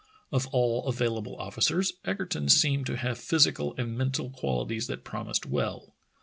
Of 0.31 0.47
all 0.47 0.87
available 0.87 1.35
officers 1.39 1.93
Egerton 2.05 2.49
seemed 2.49 2.87
to 2.87 2.97
have 2.97 3.19
physical 3.19 3.75
and 3.77 3.95
mental 3.95 4.31
qualities 4.31 4.87
that 4.87 5.03
promised 5.03 5.45
well. 5.45 5.93